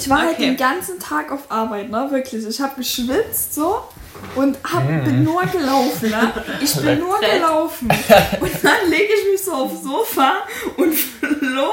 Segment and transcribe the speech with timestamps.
[0.00, 0.46] ich war halt Okay.
[0.46, 2.08] den ganzen Tag auf Arbeit, ne?
[2.10, 2.46] Wirklich.
[2.46, 3.82] Ich habe geschwitzt so
[4.34, 5.04] und hab, Mhm.
[5.04, 6.32] bin nur gelaufen, ne?
[6.60, 7.88] Ich bin nur gelaufen.
[8.40, 10.40] Und dann lege ich mich so aufs Sofa
[10.76, 11.70] und Flo,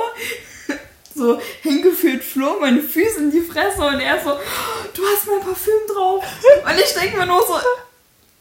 [1.15, 4.31] so hingeführt Flo, meine Füße in die Fresse und er so,
[4.94, 6.23] du hast mein Parfüm drauf.
[6.63, 7.55] Und ich denke mir nur so,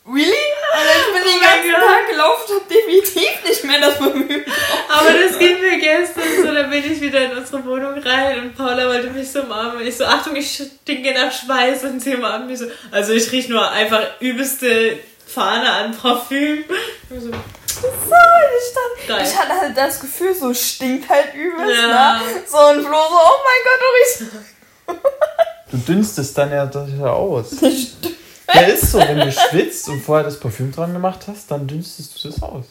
[0.06, 0.46] really?
[0.76, 1.88] Und ich bin den Oh mein ganzen Gott.
[1.88, 4.44] Tag gelaufen und hab definitiv nicht mehr das Parfüm
[4.88, 8.56] Aber das ging mir gestern so, da bin ich wieder in unsere Wohnung rein und
[8.56, 12.14] Paula wollte mich so umarmen und ich so, Achtung, ich stinke nach Schweiß und sie
[12.14, 12.66] umarmt mich so.
[12.90, 16.64] Also ich riech nur einfach übelste Fahne an Parfüm.
[17.10, 17.36] Ich so, So,
[17.78, 22.14] ich, stand, ich hatte halt das Gefühl, so stinkt halt übelst, Ja.
[22.18, 22.20] ne?
[22.46, 23.86] So und Flo so, oh mein Gott, du
[24.26, 25.02] riechst.
[25.72, 27.50] Du dünstest dann ja das ja aus.
[28.52, 32.22] Ja, ist so, wenn du schwitzt und vorher das Parfüm dran gemacht hast, dann dünstest
[32.22, 32.66] du das aus.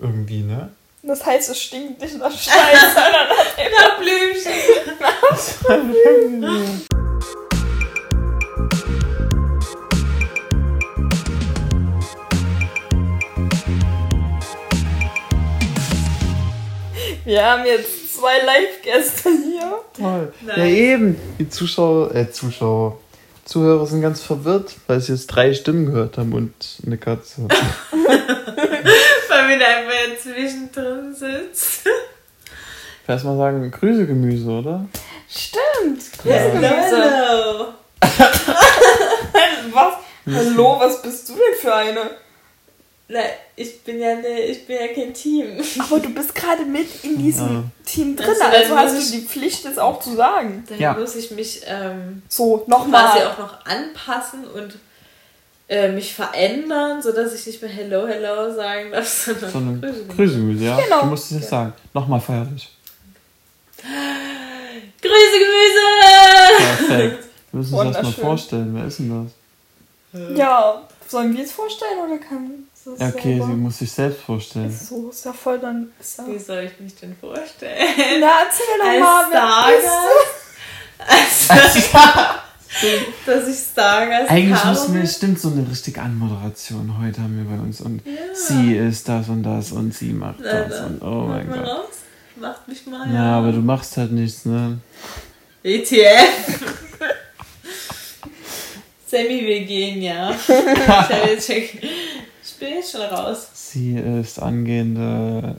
[0.00, 0.70] Irgendwie, ne?
[1.02, 4.52] Das heißt, es stinkt nicht nach Scheiße, sondern nach na Blümchen.
[17.24, 19.78] Wir haben jetzt zwei Live-Gäste hier.
[19.96, 20.32] Toll.
[20.40, 20.56] Nice.
[20.56, 21.20] Ja, eben.
[21.38, 22.98] Die Zuschauer, äh, Zuschauer,
[23.48, 26.52] Zuhörer sind ganz verwirrt, weil sie jetzt drei Stimmen gehört haben und
[26.84, 27.40] eine Katze.
[27.48, 31.86] Weil wir da einfach zwischendrin sitzt.
[31.86, 34.86] Ich will erst mal sagen, Grüße Gemüse, oder?
[35.26, 36.02] Stimmt.
[36.24, 37.10] Hello, Grüße.
[37.10, 37.68] hello.
[39.72, 39.94] Was?
[40.26, 42.00] Hallo, was bist du denn für eine?
[43.10, 43.20] Na,
[43.56, 45.58] ich bin ja ne, ich bin ja kein Team.
[45.78, 47.64] Aber du bist gerade mit in diesem Ja.
[47.86, 50.64] Team drin, Also, also hast du die Pflicht, es auch zu sagen.
[50.68, 50.92] Dann Ja.
[50.92, 53.26] muss ich mich ähm, So, quasi nochmal.
[53.28, 54.74] auch noch anpassen und
[55.70, 60.04] äh, mich verändern, sodass ich nicht mehr Hello, Hello sagen darf, sondern Sondern Grüße.
[60.14, 60.76] Grüße Gemüse, ja?
[60.78, 61.00] Genau.
[61.00, 61.72] Du musst es jetzt sagen.
[61.94, 62.68] Nochmal feierlich.
[65.00, 66.86] Grüße Gemüse!
[66.88, 67.24] Perfekt.
[67.52, 68.74] Wir müssen uns erst mal vorstellen.
[68.74, 69.30] Wer ist denn
[70.12, 70.36] das?
[70.38, 72.67] Ja, sollen wir es vorstellen oder kann
[72.98, 73.46] Ja, okay, selber?
[73.46, 74.70] sie muss sich selbst vorstellen.
[74.72, 75.90] So, ist ja voll dann.
[76.00, 77.76] Ist ja Wie soll ich mich denn vorstellen?
[78.20, 81.94] Na, erzähl doch Als mal, wer bist Stargast?
[82.80, 84.78] Also, dass ich Stargast Eigentlich habe.
[84.78, 87.80] müssen wir, stimmt, so eine richtige Anmoderation heute haben wir bei uns.
[87.80, 88.02] Und
[88.34, 90.80] sie ist das und das und sie macht Na, das.
[90.80, 91.66] Und oh Mach mein mal Gott.
[91.66, 91.86] raus.
[92.36, 93.12] Macht mich mal.
[93.12, 94.78] Ja, aber du machst halt nichts, ne?
[95.62, 96.60] ETF.
[99.06, 100.30] Sammy, wir gehen, ja.
[100.30, 101.80] Ich hab jetzt check.
[102.60, 103.48] Ich schon raus.
[103.54, 105.56] Sie ist angehende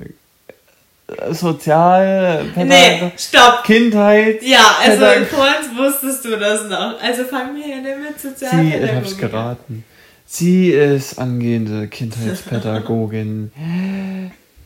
[1.07, 2.45] äh, Sozial...
[2.55, 3.63] Nee, stopp.
[3.63, 4.41] Kindheit.
[4.43, 7.01] Ja, also Pädag- vorhin wusstest du das noch.
[7.01, 9.83] Also fangen wir hier nicht mit Sie, ich Sozialpädagogik hab's geraten.
[10.25, 13.51] Sie ist angehende Kindheitspädagogin.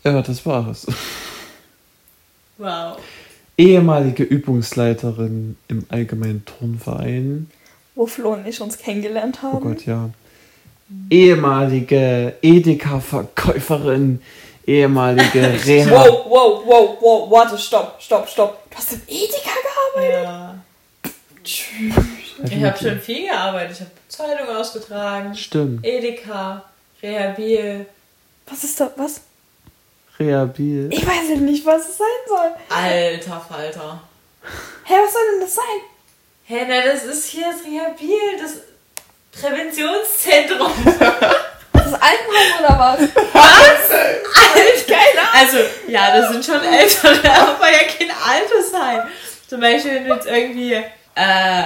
[0.04, 0.86] ja, das war's.
[2.58, 2.98] Wow.
[3.58, 7.50] Ehemalige Übungsleiterin im Allgemeinen Turnverein.
[7.96, 9.62] Wo Flo und ich uns kennengelernt Oh haben.
[9.62, 10.10] Gott, ja.
[11.10, 14.22] Ehemalige Edeka-Verkäuferin.
[14.66, 15.90] Ehemalige Reha.
[15.90, 18.70] Wow, wow, wow, wow, warte, stopp, stopp, stopp.
[18.70, 19.50] Du hast im Edeka
[19.96, 20.24] gearbeitet?
[20.24, 20.56] Ja.
[21.44, 23.72] Ich habe schon viel gearbeitet.
[23.74, 25.86] Ich habe Zeitung ausgetragen, Stimmt.
[25.86, 26.64] Edeka,
[27.02, 27.86] Rehabil.
[28.48, 29.22] Was ist da, was?
[30.20, 30.90] Rehabil.
[30.92, 32.52] Ich weiß ja nicht, was es sein soll.
[32.70, 34.02] Alter Falter.
[34.86, 35.82] Hä, was soll denn das sein?
[36.46, 38.54] Hä, na, das ist hier das Rehabil, das
[39.40, 40.72] Präventionszentrum.
[41.74, 43.00] Das Altenheim oder was?
[43.34, 43.92] Was?
[43.92, 44.14] Alter.
[44.88, 45.58] Keine Also,
[45.88, 49.10] ja, das sind schon ältere, aber ja kein Altersheim.
[49.48, 50.84] Zum Beispiel, wenn du jetzt irgendwie, äh,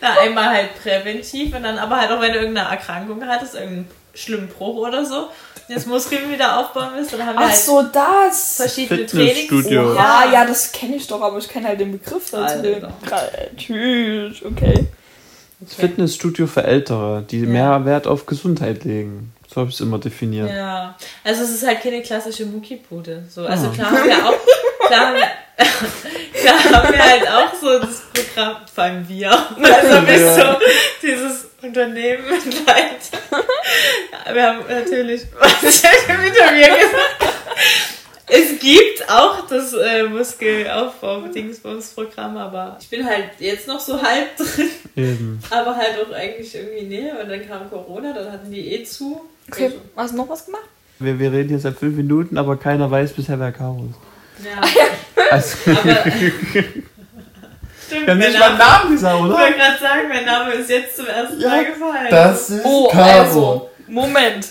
[0.00, 3.90] na, einmal halt präventiv und dann aber halt auch, wenn du irgendeine Erkrankung hattest, irgendeinen
[4.14, 5.30] schlimmen Bruch oder so,
[5.68, 8.56] und jetzt Muskeln wieder aufbauen willst, dann haben wir Ach halt so, das.
[8.56, 9.94] verschiedene Fitnessstudio.
[9.94, 9.96] Trainings.
[9.96, 12.58] Ja, ja, das kenne ich doch, aber ich kenne halt den Begriff dazu.
[12.58, 12.92] Alter.
[13.56, 14.86] Tschüss, okay.
[15.66, 17.46] Das Fitnessstudio für Ältere, die Ja.
[17.48, 19.32] mehr Wert auf Gesundheit legen.
[19.52, 20.50] So habe ich es immer definiert.
[20.50, 23.24] Ja, also es ist halt keine klassische Muckibude.
[23.28, 23.70] So, also Ah.
[23.74, 25.30] klar haben wir auch, klar, haben wir-
[26.40, 30.34] klar haben wir halt auch so das Programm, vor allem wir, also wir Ja.
[30.34, 30.58] so
[31.02, 32.24] dieses Unternehmen
[32.66, 33.00] leid.
[34.26, 37.34] Ja, wir haben natürlich, was ich ja schon wieder mir gesagt
[38.28, 44.68] es gibt auch das äh, Muskelaufbau-Dingsbums-Programm, aber ich bin halt jetzt noch so halb drin,
[44.96, 45.40] Eben.
[45.50, 47.20] aber halt auch eigentlich irgendwie näher.
[47.22, 49.20] Und dann kam Corona, dann hatten die eh zu.
[49.50, 50.64] Okay, hast du noch was gemacht?
[50.98, 53.96] Wir, wir reden jetzt seit fünf Minuten, aber keiner weiß bisher, wer Caro ist.
[54.44, 54.60] Ja,
[55.30, 55.82] Also, aber.
[55.82, 55.86] Stimmt,
[57.90, 59.34] wir haben nicht mal einen Name, Namen gesagt, ich oder?
[59.38, 62.06] wollte gerade sagen, mein Name ist jetzt zum ersten Ja, Mal gefallen.
[62.10, 64.48] Das ist Oh, also, Moment.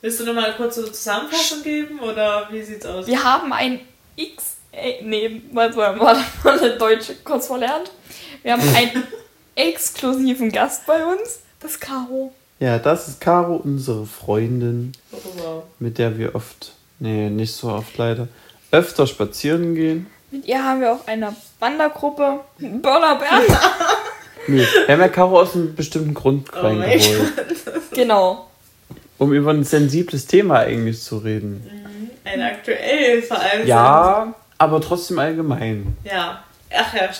[0.00, 3.06] Willst du nochmal kurz so eine Zusammenfassung geben oder wie sieht's aus?
[3.06, 3.80] Wir haben ein
[4.16, 7.90] X, äh, nee, warte mal, warte mal, Deutsche kurz verlernt.
[8.42, 9.02] Wir haben einen
[9.56, 12.32] exklusiven Gast bei uns, das Caro.
[12.60, 15.62] Ja, das ist Caro, unsere Freundin, Oh, wow.
[15.78, 18.28] mit der wir oft, nee, nicht so oft leider,
[18.70, 20.06] öfter spazieren gehen.
[20.30, 22.40] Mit ihr haben wir auch eine Wandergruppe.
[22.58, 23.46] Burner Bernd.
[24.50, 27.32] Nee, wir haben ja Caro aus einem bestimmten Grund Oh reingeholt,
[27.92, 28.46] genau.
[29.18, 31.62] Um über ein sensibles Thema eigentlich zu reden.
[32.24, 33.66] Ein aktuell vor allem.
[33.66, 35.96] Ja, aber trotzdem allgemein.
[36.04, 36.42] Ja.
[36.74, 37.10] Ach ja.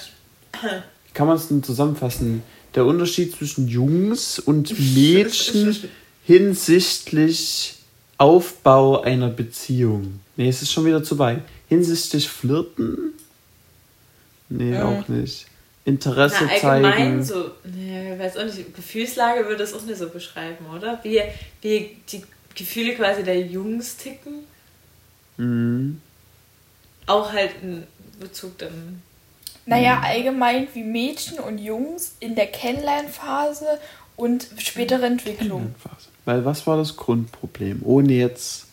[1.14, 2.42] kann man es denn zusammenfassen?
[2.74, 5.76] Der Unterschied zwischen Jungs und Mädchen
[6.24, 7.76] hinsichtlich
[8.18, 10.20] Aufbau einer Beziehung.
[10.36, 11.40] Nee, es ist schon wieder zu weit.
[11.68, 13.12] Hinsichtlich Flirten?
[14.48, 14.82] Nee, Mhm.
[14.82, 15.46] auch nicht.
[15.88, 17.24] Interesse Na, allgemein zeigen.
[17.24, 21.00] so, ne, ich weiß auch nicht, Gefühlslage würde das auch nicht so beschreiben, oder?
[21.02, 21.22] Wie,
[21.62, 22.22] wie die
[22.54, 24.44] Gefühle quasi der Jungs ticken.
[25.38, 26.00] Mhm.
[27.06, 27.84] Auch halt in
[28.20, 29.02] Bezug dann.
[29.64, 33.78] Naja, allgemein wie Mädchen und Jungs in der Kennenlernphase
[34.16, 35.74] und spätere Entwicklung.
[35.78, 36.08] Phase.
[36.24, 37.80] Weil was war das Grundproblem?
[37.82, 38.66] Ohne jetzt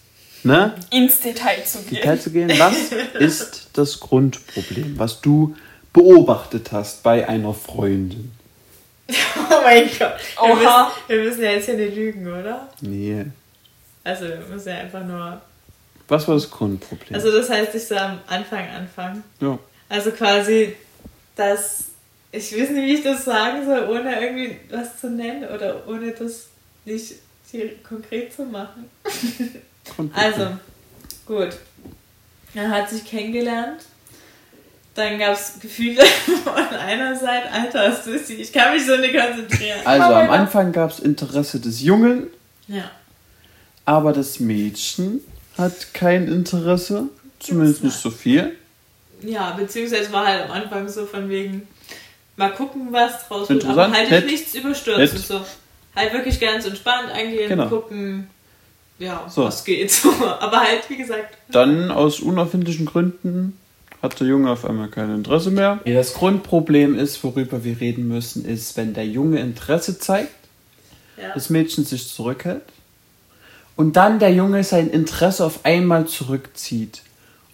[0.43, 1.95] ne, Ins Detail zu gehen.
[1.95, 5.55] Detail zu gehen, was ist das Grundproblem, was du
[5.95, 8.31] beobachtet hast bei einer Freundin?
[9.37, 10.13] Oh mein Gott.
[10.41, 10.67] Wir müssen,
[11.07, 12.67] wir müssen ja jetzt hier nicht lügen, oder?
[12.81, 13.25] Nee.
[14.03, 15.41] Also wir müssen ja einfach nur.
[16.07, 17.13] Was war das Grundproblem?
[17.13, 19.23] Also das heißt, ich soll am Anfang anfangen.
[19.39, 19.57] ja.
[19.89, 20.75] Also quasi,
[21.35, 21.85] dass.
[22.31, 26.11] Ich weiß nicht, wie ich das sagen soll, ohne irgendwie was zu nennen oder ohne
[26.11, 26.47] das
[26.85, 27.13] nicht
[27.51, 28.89] hier konkret zu machen.
[30.13, 30.47] Also,
[31.27, 31.49] gut.
[32.55, 33.81] Er hat sich kennengelernt.
[34.95, 36.01] Dann gab es Gefühle
[36.43, 37.51] von einer Seite.
[37.51, 39.79] Alter, ist das ich kann mich so nicht konzentrieren.
[39.85, 40.29] Also am.
[40.31, 42.27] Anfang gab es Interesse des Jungen,
[42.67, 42.89] Ja.
[43.85, 45.19] aber das Mädchen
[45.57, 47.09] hat kein Interesse,
[47.39, 48.55] zumindest nicht so viel.
[49.21, 51.67] Ja, beziehungsweise war halt am Anfang so von wegen,
[52.37, 55.17] mal gucken, was draus wird, aber halt nett, nichts überstürzen.
[55.19, 55.41] So.
[55.95, 57.67] Halt wirklich ganz entspannt eingehen, Genau.
[57.67, 58.27] gucken,
[58.99, 59.45] ja, So.
[59.45, 59.91] was geht.
[59.91, 60.09] So.
[60.39, 63.57] Aber halt, wie gesagt, Dann aus unerfindlichen Gründen
[64.01, 65.79] hat der Junge auf einmal kein Interesse mehr.
[65.85, 70.33] Das Grundproblem ist, worüber wir reden müssen, ist, wenn der Junge Interesse zeigt,
[71.17, 71.33] ja.
[71.33, 72.63] das Mädchen sich zurückhält
[73.75, 77.01] und dann der Junge sein Interesse auf einmal zurückzieht,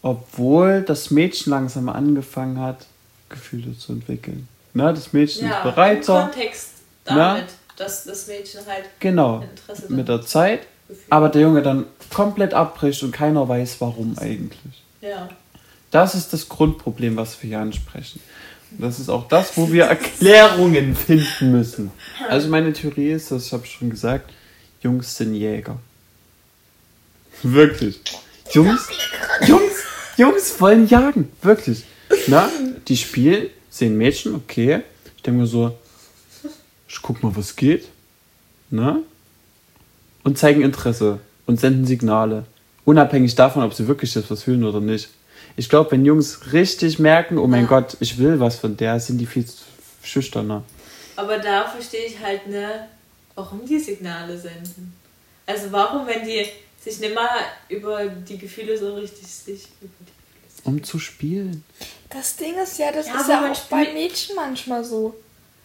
[0.01, 2.85] obwohl das Mädchen langsam angefangen hat,
[3.29, 4.47] Gefühle zu entwickeln.
[4.73, 6.69] Na, das Mädchen ja, ist bereiter, Im Kontext
[7.07, 7.15] Ja.
[7.15, 7.45] damit,
[7.77, 11.03] dass das Mädchen halt genau, Interesse mit der Zeit, Gefühl.
[11.09, 14.83] aber der Junge dann komplett abbricht und keiner weiß, warum eigentlich.
[15.01, 15.29] Ja.
[15.91, 18.21] Das ist das Grundproblem, was wir hier ansprechen.
[18.77, 21.91] Das ist auch das, wo wir Erklärungen finden müssen.
[22.29, 24.31] Also meine Theorie ist, das habe ich schon gesagt,
[24.81, 25.77] Jungs sind Jäger.
[27.43, 27.99] Wirklich.
[28.51, 28.87] Jungs,
[29.45, 29.83] Jungs,
[30.17, 31.31] Jungs wollen jagen.
[31.41, 31.83] Wirklich.
[32.27, 32.49] Na,
[32.87, 34.81] die spielen, sehen Mädchen, okay.
[35.17, 35.77] Ich denke mir so,
[36.87, 37.87] ich guck mal, was geht.
[38.69, 38.99] Na?
[40.23, 42.45] Und zeigen Interesse und senden Signale.
[42.85, 45.09] Unabhängig davon, ob sie wirklich jetzt was fühlen oder nicht.
[45.57, 47.67] Ich glaube, wenn Jungs richtig merken, oh mein Ja.
[47.67, 49.45] Gott, ich will was von der, sind die viel
[50.03, 50.63] schüchterner.
[51.15, 52.87] Aber da verstehe ich halt ne,
[53.35, 54.93] warum die Signale senden.
[55.45, 56.45] Also warum, wenn die
[56.83, 57.27] sich nicht mal
[57.69, 61.63] über die Gefühle so richtig sich über die Um zu spielen.
[62.09, 65.15] Das Ding ist ja, das Ja, ist ja auch bei Mädchen manchmal so.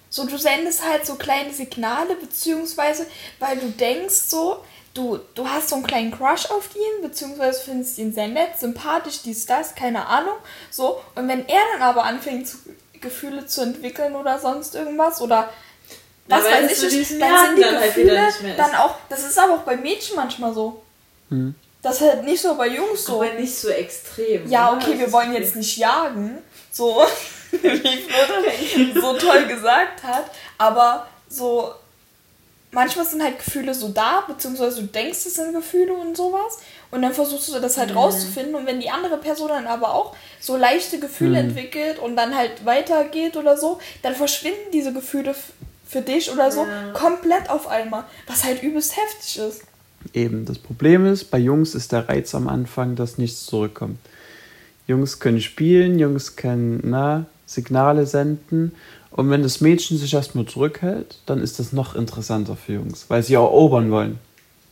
[0.08, 3.06] So, du sendest halt so kleine Signale, beziehungsweise,
[3.38, 4.58] weil du denkst so,
[4.96, 9.22] du, du hast so einen kleinen Crush auf ihn, beziehungsweise findest ihn sehr nett, sympathisch,
[9.22, 10.34] dies, das, keine Ahnung.
[10.70, 12.56] So, und wenn er dann aber anfängt, zu,
[13.00, 15.50] Gefühle zu entwickeln oder sonst irgendwas, oder
[16.28, 18.58] was weiß ich, diesem dann Jahren sind die dann halt Gefühle nicht mehr ist.
[18.58, 20.82] dann auch, das ist aber auch bei Mädchen manchmal so.
[21.28, 21.54] Hm.
[21.82, 23.22] Das ist halt nicht so bei Jungs so.
[23.22, 24.50] Aber nicht so extrem.
[24.50, 24.82] Ja, oder?
[24.82, 26.38] okay, wir Das wollen jetzt nicht jagen,
[26.72, 27.04] so
[27.52, 30.24] wie Flo so toll gesagt hat,
[30.58, 31.74] aber so
[32.76, 36.58] manchmal sind halt Gefühle so da, beziehungsweise du denkst, es sind Gefühle und sowas
[36.90, 40.14] und dann versuchst du das halt rauszufinden und wenn die andere Person dann aber auch
[40.40, 45.34] so leichte Gefühle entwickelt und dann halt weitergeht oder so, dann verschwinden diese Gefühle
[45.88, 46.92] für dich oder so Ja.
[46.92, 49.62] komplett auf einmal, was halt übelst heftig ist.
[50.12, 53.98] Eben, das Problem ist, bei Jungs ist der Reiz am Anfang, dass nichts zurückkommt.
[54.86, 58.72] Jungs können spielen, Jungs können na, Signale senden.
[59.16, 63.22] Und wenn das Mädchen sich erstmal zurückhält, dann ist das noch interessanter für Jungs, weil
[63.22, 64.18] sie erobern wollen.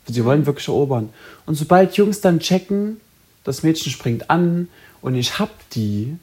[0.06, 1.08] Sie wollen wirklich erobern.
[1.46, 3.00] Und sobald Jungs dann checken,
[3.42, 4.68] das Mädchen springt an
[5.00, 6.16] und ich hab die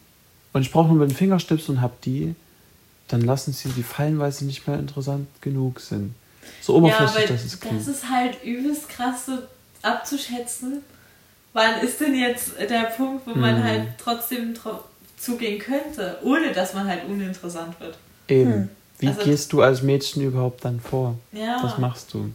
[0.54, 2.36] und ich brauche nur mit dem Fingerstips und hab die,
[3.08, 6.14] dann lassen sie die fallen, weil sie nicht mehr interessant genug sind.
[6.62, 9.34] So Ja, oberflächlich, aber das ist das ist halt übelst krass so
[9.82, 10.82] abzuschätzen.
[11.54, 13.64] Wann ist denn jetzt der Punkt, wo man Mhm.
[13.64, 14.54] halt trotzdem
[15.18, 17.98] zugehen könnte, ohne dass man halt uninteressant wird?
[18.32, 18.54] Eben.
[18.54, 18.70] Hm.
[19.00, 21.16] Wie Also- gehst du als Mädchen überhaupt dann vor?
[21.32, 21.60] Ja.
[21.64, 22.30] Was machst du?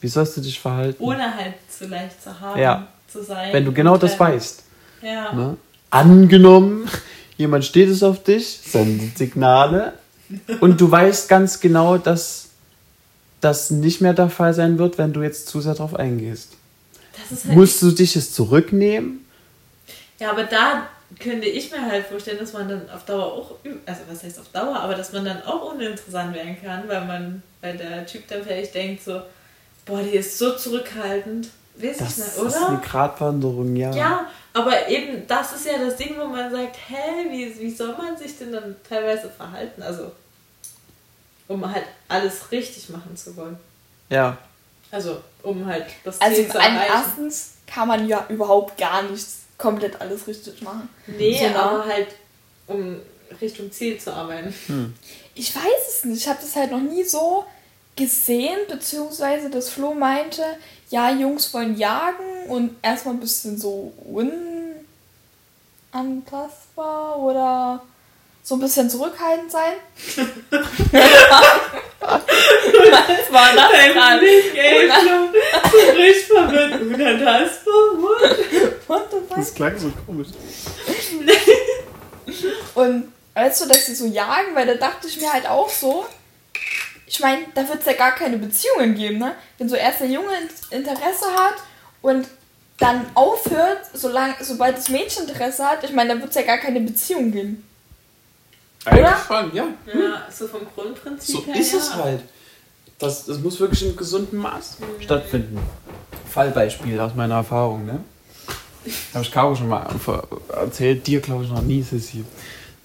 [0.00, 1.02] Wie sollst du dich verhalten?
[1.02, 2.86] Ohne halt zu leicht zu haben, Ja.
[3.08, 3.52] zu sein.
[3.52, 4.62] Wenn du genau das weißt.
[5.02, 5.32] Ja.
[5.32, 5.56] Ne?
[5.90, 6.88] Angenommen,
[7.38, 9.94] jemand steht es auf dich, sendet Signale
[10.60, 12.48] und du weißt ganz genau, dass
[13.40, 16.52] das nicht mehr der Fall sein wird, wenn du jetzt zu sehr darauf eingehst.
[17.30, 19.24] Halt Musst du dich es zurücknehmen?
[20.18, 23.50] Ja, aber da könnte ich mir halt vorstellen, dass man dann auf Dauer auch,
[23.86, 27.42] also was heißt auf Dauer, aber dass man dann auch uninteressant werden kann, weil man,
[27.60, 29.20] weil der Typ dann vielleicht denkt so,
[29.84, 31.48] boah, die ist so zurückhaltend.
[31.76, 32.82] Weiß Das ich nicht, ist eine oder?
[32.84, 33.92] Gratwanderung, ja.
[33.94, 37.94] Ja, aber eben das ist ja das Ding, wo man sagt, hä, wie, wie soll
[37.96, 39.82] man sich denn dann teilweise verhalten?
[39.82, 40.10] Also,
[41.48, 43.58] um halt alles richtig machen zu wollen.
[44.08, 44.36] Ja.
[44.90, 46.80] Also, um halt das Also Ziel zu erreichen.
[46.88, 50.88] erstens kann man ja überhaupt gar nichts komplett alles richtig machen.
[51.06, 51.70] Nee, So nah.
[51.70, 52.08] aber halt,
[52.66, 53.00] um
[53.40, 54.54] Richtung Ziel zu arbeiten.
[55.34, 56.22] Ich weiß es nicht.
[56.22, 57.44] Ich habe das halt noch nie so
[57.96, 60.42] gesehen, beziehungsweise dass Flo meinte,
[60.90, 63.92] ja, Jungs wollen jagen und erstmal ein bisschen so
[65.92, 67.82] unantastbar oder
[68.46, 69.72] so ein bisschen zurückhaltend sein.
[70.00, 70.18] Was
[73.32, 73.72] war das
[75.00, 75.30] Flo,
[75.96, 76.80] richtig verwirrt.
[76.80, 78.38] Unantastbar, what?
[78.86, 79.36] What the fuck?
[79.36, 80.28] Das klang so komisch.
[82.76, 86.06] Und weißt du, dass sie so jagen, weil da dachte ich mir halt auch so,
[87.04, 89.34] ich meine, da wird es ja gar keine Beziehungen geben, ne?
[89.58, 90.30] Wenn so erst der Junge
[90.70, 91.56] Interesse hat
[92.00, 92.28] und
[92.78, 96.58] dann aufhört, solange, sobald das Mädchen Interesse hat, ich meine, da wird es ja gar
[96.58, 97.64] keine Beziehung geben.
[98.86, 99.16] Oder?
[99.26, 99.66] schon, ja.
[99.86, 101.56] Ja, so vom Grundprinzip So her.
[101.60, 101.78] ist ja.
[101.78, 102.22] es halt.
[102.98, 105.58] Das, das muss wirklich im gesunden Maß stattfinden.
[106.30, 108.00] Fallbeispiel aus meiner Erfahrung, ne?
[109.14, 109.86] Habe ich Caro schon mal
[110.48, 112.24] erzählt, dir glaube ich noch nie, Sissi.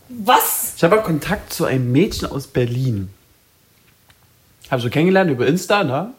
[0.10, 0.74] Was?
[0.76, 3.10] Ich habe Kontakt zu einem Mädchen aus Berlin.
[4.70, 6.14] Habe so kennengelernt über Insta, ne?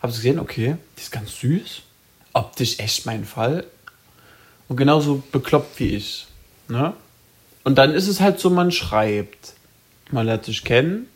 [0.00, 1.82] Habe so gesehen, okay, die ist ganz süß.
[2.32, 3.64] Optisch echt mein Fall.
[4.68, 6.26] Und genauso bekloppt wie ich.
[6.68, 6.94] Ne?
[7.68, 9.52] Und dann ist es halt so, man schreibt.
[10.10, 11.06] Man lernt sich kennen.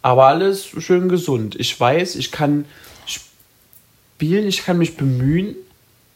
[0.00, 1.56] Aber alles schön gesund.
[1.58, 2.66] Ich weiß, ich kann
[3.04, 5.56] spielen, ich kann mich bemühen,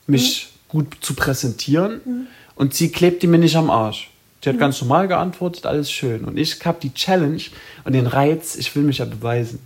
[0.07, 2.29] mich gut zu präsentieren.
[2.55, 4.09] Und sie klebt die mir nicht am Arsch.
[4.45, 6.27] Sie hat ganz normal geantwortet, alles schön.
[6.27, 7.43] Und ich habe die Challenge
[7.83, 9.59] und den Reiz, ich will mich ja beweisen.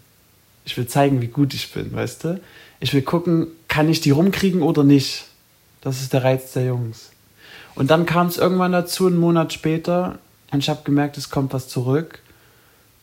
[0.65, 2.41] Ich will zeigen, wie gut ich bin, weißt du?
[2.81, 5.27] Ich will gucken, kann ich die rumkriegen oder nicht.
[5.83, 7.11] Das ist der Reiz der Jungs.
[7.77, 10.19] Und dann kam es irgendwann dazu, einen Monat später,
[10.51, 12.21] und ich habe gemerkt, es kommt was zurück.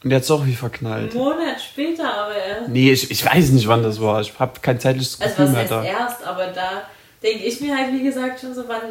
[0.03, 1.11] Und jetzt auch wie verknallt.
[1.11, 2.69] Einen Monat später aber erst.
[2.69, 4.19] Nee, ich, ich weiß nicht, wann das war.
[4.19, 5.83] Ich habe kein zeitliches Also Gefühl was mehr heißt da.
[5.83, 6.81] erst, aber da
[7.21, 8.81] denke ich mir halt, wie gesagt, schon so, wann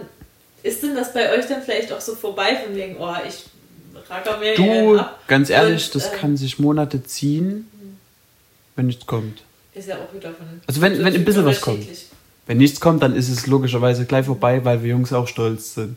[0.62, 3.44] ist denn das bei euch dann vielleicht auch so vorbei von wegen, oh, ich
[4.08, 5.18] racker mir Du, ab.
[5.26, 7.68] ganz ehrlich, Und, das äh, kann sich Monate ziehen,
[8.76, 9.42] wenn nichts kommt.
[9.74, 10.46] Ist ja auch wieder von.
[10.66, 11.84] Also wenn- wenn ein bisschen was kommt.
[12.46, 15.96] Wenn nichts kommt, dann ist es logischerweise gleich vorbei, weil wir Jungs auch stolz sind.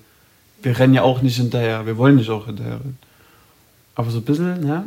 [0.61, 1.85] Wir rennen ja auch nicht hinterher.
[1.85, 2.97] Wir wollen nicht auch hinterher rennen.
[3.95, 4.85] Aber so ein bisschen, ja.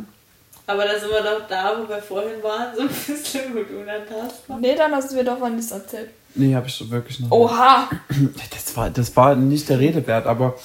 [0.67, 4.59] Aber da sind wir doch da, wo wir vorhin waren, so ein bisschen gut unantastbar.
[4.59, 6.09] Nee, dann hast du mir doch mal nichts erzählt.
[6.35, 7.31] Nee, habe ich so wirklich noch.
[7.31, 7.89] Oha!
[8.51, 10.55] Das war, das war nicht der Rede wert, aber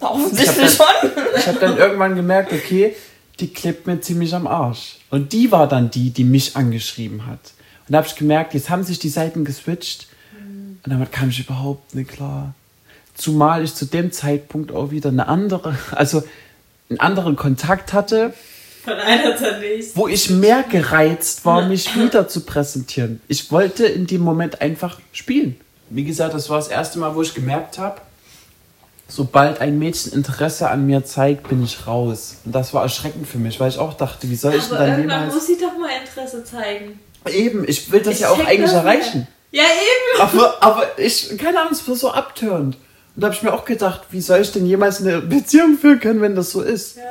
[0.00, 0.86] Offensichtlich Ich schon.
[1.36, 2.96] ich habe dann irgendwann gemerkt, okay,
[3.38, 4.98] die klebt mir ziemlich am Arsch.
[5.10, 7.40] Und die war dann die, die mich angeschrieben hat.
[7.88, 10.08] Und da habe ich gemerkt, jetzt haben sich die Seiten geswitcht.
[10.84, 12.54] Und damit kam ich überhaupt nicht klar.
[13.14, 16.22] Zumal ich zu dem Zeitpunkt auch wieder eine andere, also
[16.88, 18.32] einen anderen Kontakt hatte,
[18.84, 19.98] Von einer zur nächsten.
[19.98, 23.20] wo ich mehr gereizt war, mich wieder zu präsentieren.
[23.28, 25.56] Ich wollte in dem Moment einfach spielen.
[25.90, 28.00] Wie gesagt, das war das erste Mal, wo ich gemerkt habe,
[29.08, 32.36] sobald ein Mädchen Interesse an mir zeigt, bin ich raus.
[32.44, 34.86] Und das war erschreckend für mich, weil ich auch dachte, wie soll ich denn Aber
[34.86, 35.34] dann irgendwann jemals...
[35.34, 36.98] muss sie doch mal Interesse zeigen.
[37.30, 39.28] Eben, ich will das Ich ja auch eigentlich das erreichen.
[39.50, 40.22] Ja, eben.
[40.22, 42.76] Aber, aber ich, keine Ahnung, es war so abtörend.
[43.14, 46.00] Und da habe ich mir auch gedacht, wie soll ich denn jemals eine Beziehung führen
[46.00, 46.96] können, wenn das so ist?
[46.96, 47.02] Ja.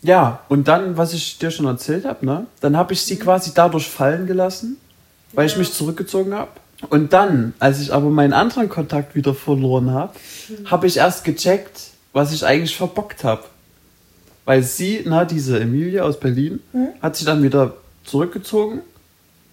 [0.00, 2.46] Ja, und dann, was ich dir schon erzählt habe, ne?
[2.60, 4.76] Dann habe ich sie quasi dadurch fallen gelassen,
[5.32, 5.58] weil ich Ja.
[5.58, 6.50] mich zurückgezogen habe.
[6.88, 10.12] Und dann, als ich aber meinen anderen Kontakt wieder verloren habe,
[10.66, 11.80] habe ich erst gecheckt,
[12.12, 13.42] was ich eigentlich verbockt habe.
[14.44, 16.60] Weil sie, na, diese Emilia aus Berlin,
[17.02, 18.82] hat sich dann wieder zurückgezogen,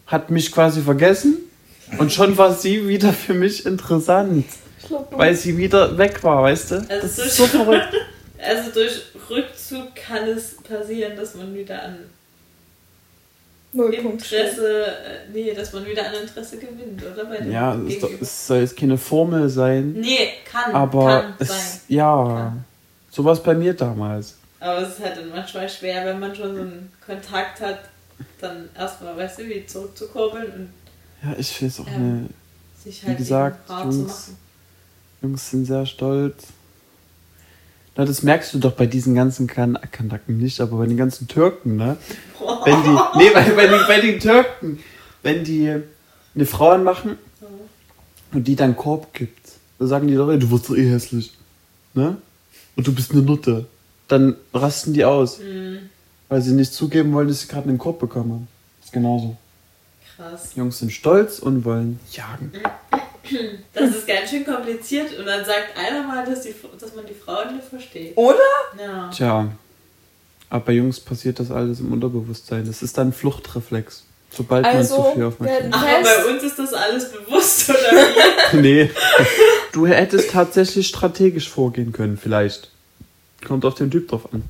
[0.07, 1.37] hat mich quasi vergessen
[1.97, 4.45] und schon war sie wieder für mich interessant,
[5.11, 6.75] weil sie wieder weg war, weißt du?
[6.75, 7.93] Also das ist so verrückt.
[8.37, 11.97] Also durch Rückzug kann es passieren, dass man wieder an
[13.71, 14.21] Nullpunkt.
[14.21, 17.25] Interesse, äh, nee, dass man wieder an Interesse gewinnt, oder?
[17.25, 21.33] Bei dem Ja, es, doch, es soll jetzt keine Formel sein, Nee, kann, aber kann
[21.39, 21.79] es, sein.
[21.87, 22.65] ja, Kann.
[23.09, 24.35] sowas bei mir damals.
[24.59, 27.79] Aber es ist halt dann manchmal schwer, wenn man schon so einen Kontakt hat,
[28.39, 30.69] dann erstmal, weißt du, wie zurückzukurbeln und
[31.23, 32.33] Ja, ich weiß auch ähm, nicht.
[32.83, 34.37] sich Wie halt gesagt, rar zu Jungs, machen.
[35.21, 36.43] Jungs sind sehr stolz.
[37.97, 41.27] Na, das merkst du doch bei diesen ganzen kan Kanaken nicht, aber bei den ganzen
[41.27, 41.95] Türken, ne?
[42.65, 44.79] Wenn die, nee, bei, bei, den, bei den Türken,
[45.23, 45.81] wenn die
[46.35, 47.17] eine Frau anmachen
[48.33, 49.39] und die dann Korb gibt,
[49.79, 51.33] dann sagen die doch, ey, du wirst doch eh hässlich,
[51.93, 52.17] ne?
[52.75, 53.65] Und du bist eine Nutte.
[54.09, 55.89] Dann rasten die aus, Mhm.
[56.29, 58.47] Weil sie nicht zugeben wollen, dass sie gerade einen Korb bekommen haben.
[58.83, 59.37] ist genauso.
[60.15, 60.51] Krass.
[60.55, 62.51] Jungs sind stolz und wollen jagen.
[63.73, 67.13] Das ist ganz schön kompliziert und dann sagt einer mal, dass, die, dass man die
[67.15, 68.15] Frauen nicht versteht.
[68.15, 68.37] Oder?
[68.79, 69.09] Ja.
[69.09, 69.49] Tja,
[70.49, 72.65] aber bei Jungs passiert das alles im Unterbewusstsein.
[72.67, 74.03] Das ist dann ein Fluchtreflex.
[74.31, 77.77] Sobald Also, man zu viel aufmerksam werden- Aber bei uns ist das alles bewusst, oder
[77.79, 78.57] wie?
[78.61, 78.89] Nee.
[79.71, 82.69] Du hättest tatsächlich strategisch vorgehen können, vielleicht.
[83.45, 84.43] Kommt auf den Typ drauf an.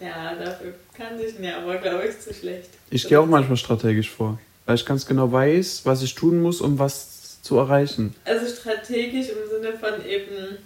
[0.00, 2.70] ja, dafür kann ich mir aber, glaube ich, zu schlecht.
[2.90, 4.38] Ich gehe auch manchmal strategisch vor.
[4.64, 8.14] Weil ich ganz genau weiß, was ich tun muss, um was zu erreichen.
[8.24, 10.58] Also strategisch im Sinne von eben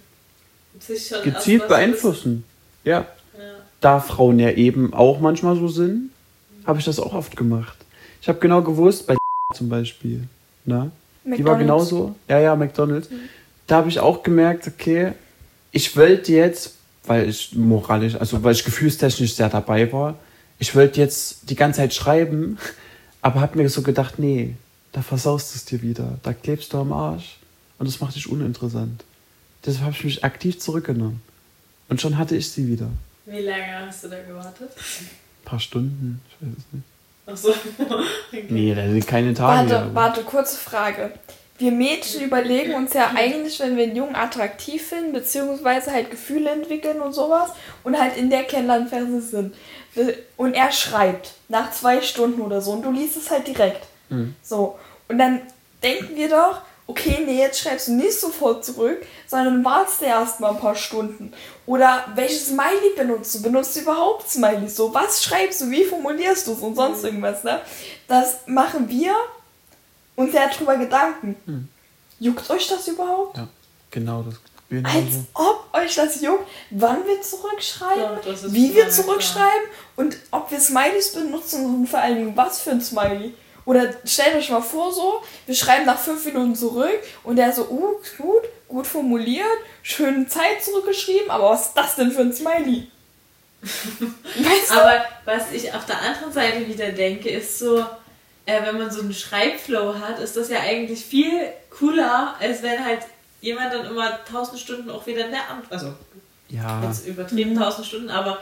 [0.79, 2.43] sich schon Gezielt beeinflussen.
[2.83, 3.05] Ja.
[3.37, 3.43] Ja.
[3.79, 6.09] Da Frauen ja eben auch manchmal so sind,
[6.65, 7.77] habe ich das auch oft gemacht.
[8.21, 9.15] Ich habe genau gewusst, bei
[9.53, 10.23] zum Beispiel.
[10.65, 10.91] Na?
[11.23, 11.59] Die war McDonald's.
[11.89, 12.15] genauso.
[12.27, 13.09] Ja, ja, McDonalds.
[13.67, 15.13] Da habe ich auch gemerkt, okay,
[15.71, 20.15] ich wollte jetzt, weil ich moralisch, also weil ich gefühlstechnisch sehr dabei war,
[20.59, 22.57] ich wollte jetzt die ganze Zeit schreiben,
[23.21, 24.55] aber habe mir so gedacht, nee,
[24.91, 26.19] da versaust du es dir wieder.
[26.23, 27.37] Da klebst du am Arsch
[27.79, 29.03] und das macht dich uninteressant.
[29.65, 31.21] Deshalb habe ich mich aktiv zurückgenommen.
[31.87, 32.87] Und schon hatte ich sie wieder.
[33.27, 34.69] Ein Wie lange hast du da gewartet?
[35.43, 36.85] paar Stunden, ich weiß es nicht.
[37.25, 37.53] Achso.
[38.33, 38.45] Okay.
[38.47, 39.69] Nee, das sind keine Tage.
[39.69, 41.11] Warte, warte, kurze Frage.
[41.61, 46.49] Wir Mädchen überlegen uns ja eigentlich, wenn wir einen Jungen attraktiv finden, beziehungsweise halt Gefühle
[46.49, 47.51] entwickeln und sowas
[47.83, 49.55] und halt in der Kennenlernphase sind.
[50.37, 53.85] Und er schreibt nach zwei Stunden oder so und du liest es halt direkt.
[54.09, 54.33] Mhm.
[54.41, 54.79] So.
[55.07, 55.41] Und dann
[55.83, 60.39] denken wir doch, okay, nee, jetzt schreibst du nicht sofort zurück, sondern wartest du erst
[60.39, 61.31] mal ein paar Stunden.
[61.67, 63.43] Oder welches Smiley benutzt du?
[63.43, 64.75] Benutzt du überhaupt Smileys?
[64.75, 65.69] So, was schreibst du?
[65.69, 67.61] Wie formulierst du es und sonst irgendwas, ne?
[68.07, 69.15] Das machen wir
[70.15, 71.35] uns ja drüber Gedanken.
[71.45, 71.67] Hm.
[72.19, 73.37] Juckt euch das überhaupt?
[73.37, 73.47] Ja,
[73.89, 74.35] genau das.
[74.69, 75.25] Genau Als so.
[75.33, 81.11] ob euch das juckt, wann wir zurückschreiben, Ja, wie wir zurückschreiben und ob wir Smileys
[81.11, 83.33] benutzen und vor allen Dingen was für ein Smiley.
[83.65, 87.63] Oder stellt euch mal vor so, wir schreiben nach fünf Minuten zurück und der so,
[87.63, 89.45] uh, gut, gut formuliert,
[89.83, 92.87] schöne Zeit zurückgeschrieben, aber was ist das denn für ein Smiley?
[93.61, 94.73] weißt du?
[94.73, 97.85] Aber was ich auf der anderen Seite wieder denke, ist so,
[98.45, 101.31] äh, wenn man so einen Schreibflow hat, ist das ja eigentlich viel
[101.69, 103.01] cooler, als wenn halt
[103.41, 105.93] jemand dann immer tausend Stunden auch wieder ne Antwort, also
[106.49, 108.37] Ja, jetzt übertrieben tausend Stunden, aber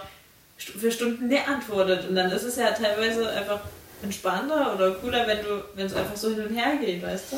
[0.57, 2.09] für Stunden ne antwortet.
[2.09, 3.61] Und dann ist es ja teilweise einfach
[4.01, 7.37] entspannter oder cooler, wenn du, wenn es einfach so hin und her geht, weißt du?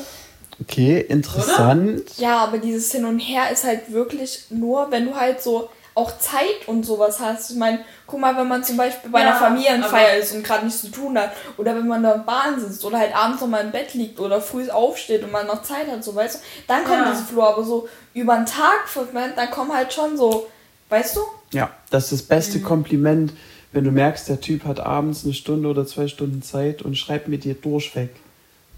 [0.62, 2.04] okay, interessant.
[2.18, 6.18] Ja, aber dieses Hin und Her ist halt wirklich nur, wenn du halt so auch
[6.20, 7.52] Zeit und sowas hast.
[7.52, 10.66] Ich meine, guck mal, wenn man zum Beispiel bei Ja, einer Familienfeier ist und gerade
[10.66, 13.50] nichts zu tun hat, oder wenn man in der Bahn sitzt oder halt abends noch
[13.50, 16.40] mal im Bett liegt oder früh aufsteht und man noch Zeit hat, so weißt du,
[16.68, 17.12] dann kommt Ja.
[17.12, 18.88] diese Flow, aber so über den Tag,
[19.36, 20.48] dann kommen halt schon so,
[20.90, 21.22] weißt du?
[21.52, 22.64] Ja, das ist das beste Mhm.
[22.64, 23.34] Kompliment,
[23.74, 27.28] wenn du merkst, der Typ hat abends eine Stunde oder zwei Stunden Zeit und schreibt
[27.28, 28.10] mit dir durchweg.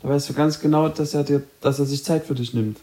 [0.02, 2.78] Da weißt du ganz genau, dass er, dir, dass er sich Zeit für dich nimmt.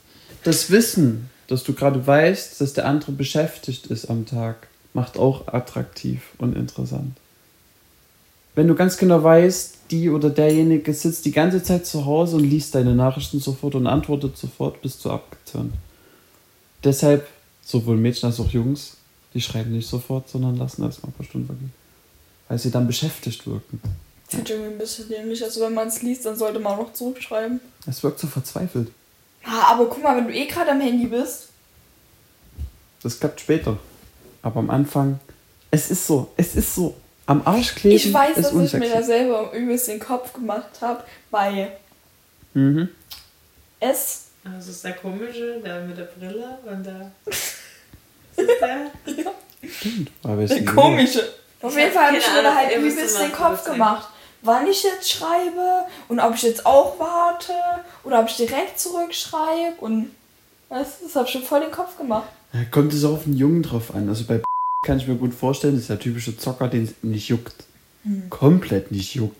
[0.44, 5.48] Das Wissen, dass du gerade weißt, dass der andere beschäftigt ist am Tag, macht auch
[5.48, 7.16] attraktiv und interessant.
[8.54, 12.44] Wenn du ganz genau weißt, die oder derjenige sitzt die ganze Zeit zu Hause und
[12.44, 15.74] liest deine Nachrichten sofort und antwortet sofort, bist du abgeturnt.
[16.84, 17.26] Deshalb,
[17.62, 18.96] sowohl Mädchen als auch Jungs,
[19.34, 21.72] die schreiben nicht sofort, sondern lassen erst mal ein paar Stunden vergehen.
[22.48, 23.80] Weil sie dann beschäftigt wirken.
[24.28, 25.42] Finde ich irgendwie ein bisschen dämlich.
[25.42, 27.58] Also wenn man es liest, dann sollte man auch noch zurückschreiben.
[27.86, 28.92] Es wirkt so verzweifelt.
[29.44, 31.48] Ah, aber guck mal, wenn du eh gerade am Handy bist.
[33.02, 33.78] Das klappt später.
[34.42, 35.18] Aber am Anfang,
[35.70, 36.94] es ist so, es ist so.
[37.26, 40.80] Am Arsch kleben Ich weiß, ist dass ich mir da selber übelst den Kopf gemacht
[40.80, 41.72] habe, weil
[42.54, 42.88] Mhm.
[43.78, 47.12] es Also das ist der komische, der mit der Brille und der.
[47.26, 48.90] Ist der?
[49.70, 50.10] Stimmt.
[50.24, 51.32] Aber Der komische.
[51.62, 54.08] Auf Ich jeden Fall habe ich mir da halt übelst den Kopf gemacht.
[54.42, 57.52] Wann ich jetzt schreibe und ob ich jetzt auch warte
[58.04, 60.10] oder ob ich direkt zurückschreibe und
[60.70, 62.28] weißt du, das habe ich schon voll den Kopf gemacht.
[62.52, 64.08] Ja, kommt es auch auf den Jungen drauf an.
[64.08, 64.40] Also bei
[64.86, 67.64] kann ich mir gut vorstellen, das ist der typische Zocker, den es nicht juckt.
[68.30, 69.36] Komplett nicht juckt.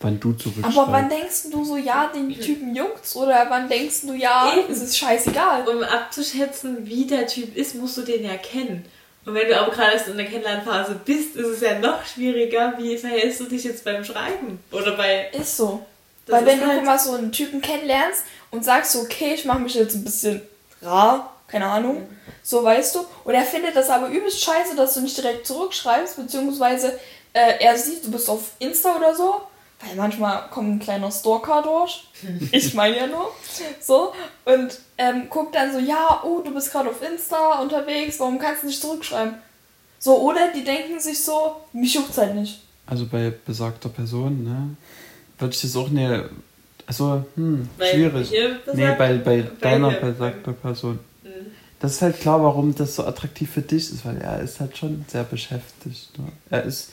[0.00, 0.78] Wann du zurückschreibst.
[0.78, 4.70] Aber wann denkst du so, ja, den Typen juckt's oder wann denkst du, ja, Eben.
[4.70, 5.66] es ist scheißegal?
[5.66, 8.84] Um abzuschätzen, wie der Typ ist, musst du den ja kennen.
[9.26, 12.74] Und wenn du aber gerade erst in der Kennenlernphase bist, ist es ja noch schwieriger.
[12.76, 14.62] Wie verhältst du dich jetzt beim Schreiben?
[14.70, 15.30] Oder bei.
[15.32, 15.84] Ist so.
[16.26, 19.00] Das Weil ist wenn du halt- guck mal so einen Typen kennenlernst und sagst so,
[19.00, 20.40] okay, ich mache mich jetzt ein bisschen
[20.82, 22.06] rar, keine Ahnung,
[22.42, 26.16] so weißt du, und er findet das aber übelst scheiße, dass du nicht direkt zurückschreibst,
[26.16, 26.98] beziehungsweise
[27.34, 29.42] äh, er sieht, du bist auf Insta oder so,
[29.80, 32.06] weil manchmal kommt ein kleiner Stalker durch,
[32.52, 33.30] ich meine ja nur,
[33.80, 34.12] so,
[34.44, 38.62] und ähm, guckt dann so, ja, oh, du bist gerade auf Insta unterwegs, warum kannst
[38.62, 39.34] du nicht zurückschreiben?
[39.98, 42.60] So, oder die denken sich so, mich juckt's halt nicht.
[42.86, 44.76] Also bei besagter Person, ne?
[45.38, 46.28] Würde ich das auch ne.
[46.86, 48.30] Also, hm, Bei schwierig.
[48.30, 50.98] besagt- nee, bei, bei deiner ihr- besagter Person.
[51.22, 51.28] Mhm.
[51.80, 54.76] Das ist halt klar, warum das so attraktiv für dich ist, weil er ist halt
[54.76, 56.18] schon sehr beschäftigt.
[56.18, 56.26] Ne?
[56.50, 56.90] Er ist.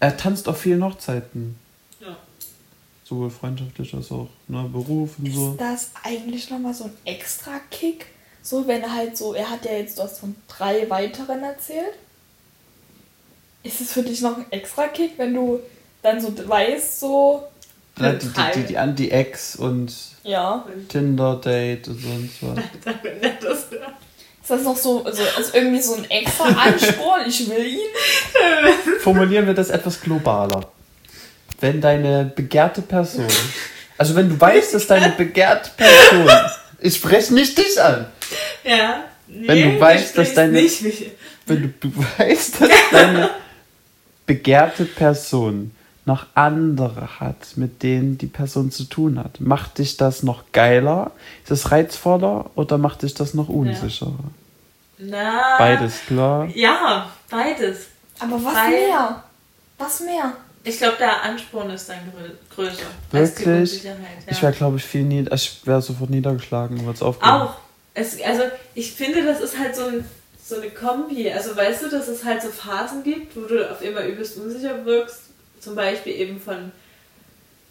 [0.00, 1.56] Er tanzt auf vielen Hochzeiten.
[3.08, 5.52] Sowohl freundschaftlich als auch ne, Beruf und so.
[5.52, 8.06] Ist das eigentlich nochmal so ein extra Kick?
[8.42, 11.94] So, wenn er halt so, er hat ja jetzt, du hast von drei weiteren erzählt.
[13.62, 15.60] Ist es für dich noch ein extra Kick, wenn du
[16.02, 17.44] dann so weißt, so,
[17.98, 20.66] Ja, die, die, die, die Anti-Ex und ja.
[20.88, 23.58] Tinder-Date und sonst was.
[24.42, 27.88] Ist das noch so, also, also irgendwie so ein extra Ansporn, ich will ihn?
[29.00, 30.70] Formulieren wir das etwas globaler.
[31.60, 33.26] Wenn deine begehrte Person,
[33.98, 36.28] also wenn du weißt, dass deine begehrte Person,
[36.80, 38.06] ich spreche nicht dich an,
[38.64, 39.04] Ja.
[39.30, 41.10] Nee, Wenn du weißt, dass deine- Nicht mich.
[41.46, 43.30] wenn du be- weißt, dass deine
[44.26, 45.72] begehrte Person
[46.06, 51.10] noch andere hat, mit denen die Person zu tun hat, macht dich das noch geiler?
[51.44, 54.14] Ist es reizvoller oder macht dich das noch unsicherer?
[54.96, 55.58] Na.
[55.58, 56.48] Beides, klar.
[56.54, 57.88] Ja, beides.
[58.18, 59.22] Aber was Weil- mehr?
[59.76, 60.32] Was mehr?
[60.64, 62.82] Ich glaube, der Ansporn ist dann grö größer.
[63.12, 63.72] als die Wirklich?
[63.72, 64.32] Unsicherheit, ja.
[64.32, 67.30] Ich wäre, glaube ich, viel nied ich wäre sofort niedergeschlagen, würde es aufgeben.
[67.30, 67.56] Auch.
[67.94, 68.42] Es, also
[68.74, 70.04] ich finde, das ist halt so, ein,
[70.44, 71.30] so eine Kombi.
[71.30, 74.84] Also weißt du, dass es halt so Phasen gibt, wo du auf immer übelst unsicher
[74.84, 75.22] wirkst.
[75.60, 76.70] Zum Beispiel eben von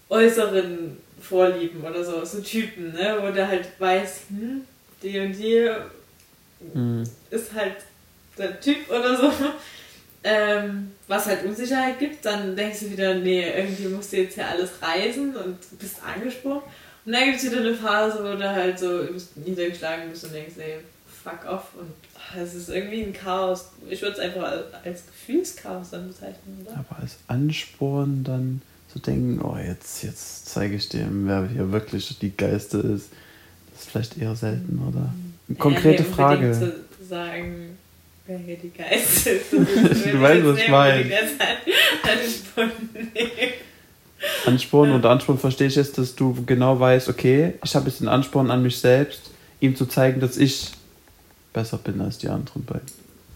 [0.09, 3.17] äußeren Vorlieben oder so, so Typen, ne?
[3.21, 4.61] wo du halt weißt, hm,
[5.01, 5.69] die und die
[6.73, 7.03] Hm.
[7.29, 7.75] ist halt
[8.37, 9.31] der Typ oder so.
[10.23, 14.47] Ähm, was halt Unsicherheit gibt, dann denkst du wieder, nee, irgendwie musst du jetzt hier
[14.47, 16.63] alles reisen und bist angesprochen.
[17.05, 19.03] Und dann gibt es wieder eine Phase, wo du halt so
[19.35, 20.79] niedergeschlagen bist und denkst, nee,
[21.23, 21.69] fuck off.
[21.79, 23.69] Und ach, es ist irgendwie ein Chaos.
[23.89, 24.43] Ich würde es einfach
[24.83, 26.77] als, Gefühlschaos dann bezeichnen, oder?
[26.77, 32.17] Aber als Ansporn dann zu denken, oh, jetzt, jetzt zeige ich dem, wer hier wirklich
[32.19, 33.09] die Geiste ist,
[33.71, 35.13] das ist vielleicht eher selten, oder?
[35.47, 36.51] Eine konkrete Ja, nee, Frage.
[36.51, 37.77] Zu sagen,
[38.27, 39.51] wer hier die Geist ist.
[39.51, 39.59] Du
[40.21, 41.05] weißt, was ich meine.
[42.03, 42.71] Ansporn.
[44.45, 48.07] Ansporn und Ansporn verstehe ich jetzt, dass du genau weißt, okay, ich habe jetzt den
[48.07, 50.71] Ansporn an mich selbst, ihm zu zeigen, dass ich
[51.53, 52.87] besser bin als die anderen beiden.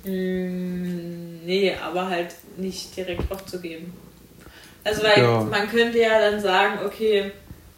[0.04, 3.94] Mm, nee, aber halt nicht direkt aufzugeben.
[4.84, 5.44] Also weil Ja.
[5.44, 7.32] man könnte ja dann sagen, okay,